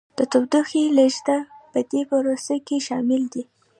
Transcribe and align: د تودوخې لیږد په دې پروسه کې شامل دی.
د 0.17 0.19
تودوخې 0.31 0.83
لیږد 0.97 1.27
په 1.71 1.79
دې 1.91 2.01
پروسه 2.09 2.55
کې 2.67 2.77
شامل 2.87 3.21
دی. 3.33 3.43